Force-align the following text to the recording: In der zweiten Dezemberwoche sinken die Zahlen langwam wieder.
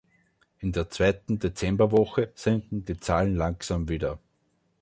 In 0.57 0.71
der 0.71 0.89
zweiten 0.89 1.37
Dezemberwoche 1.37 2.31
sinken 2.33 2.83
die 2.85 2.97
Zahlen 2.99 3.35
langwam 3.35 3.87
wieder. 3.87 4.17